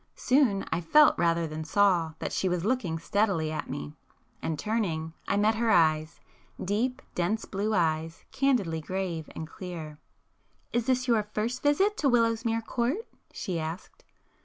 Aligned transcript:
Soon 0.15 0.65
I 0.71 0.81
felt, 0.81 1.15
rather 1.19 1.45
than 1.45 1.63
saw, 1.63 2.13
that 2.17 2.33
she 2.33 2.49
was 2.49 2.65
looking 2.65 2.97
steadily 2.97 3.51
at 3.51 3.69
me,—and 3.69 4.57
turning, 4.57 5.13
I 5.27 5.37
met 5.37 5.53
her 5.53 5.69
eyes,—deep 5.69 7.03
dense 7.13 7.45
blue 7.45 7.75
eyes, 7.75 8.25
candidly 8.31 8.81
grave 8.81 9.29
and 9.35 9.47
clear. 9.47 9.99
"Is 10.73 10.87
this 10.87 11.07
your 11.07 11.21
first 11.35 11.61
visit 11.61 11.97
to 11.97 12.09
Willowsmere 12.09 12.63
Court?" 12.65 13.07
she 13.31 13.59
asked. 13.59 14.03